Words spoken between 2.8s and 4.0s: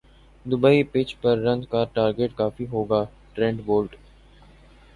God Trent bolt